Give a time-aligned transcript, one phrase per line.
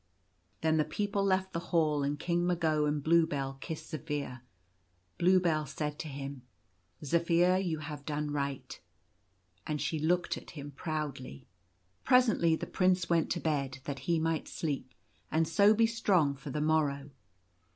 [0.61, 4.41] Then the people left the Hall, and King Mago and Bluebell kissed Zaphir.
[5.19, 6.41] Bluebell said to him:"
[7.03, 8.79] Zaphir, you have done right,"
[9.67, 11.45] and she looked at him proudly.
[12.03, 14.95] Presently the prince went to bed, that he might sleep,
[15.29, 17.11] and so be strong for the morrow.